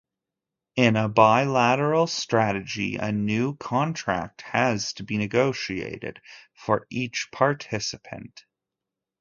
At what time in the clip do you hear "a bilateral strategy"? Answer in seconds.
0.95-2.95